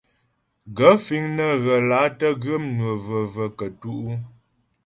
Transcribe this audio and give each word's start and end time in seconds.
Gaə̂ 0.77 0.93
fíŋ 1.05 1.23
nə́ 1.35 1.51
ghə́ 1.63 1.77
lǎ 1.89 2.01
tə́ 2.19 2.31
ghə́ 2.41 2.57
mnwə 2.65 2.91
və̀və̀ 3.05 3.47
kətú'? 3.57 4.13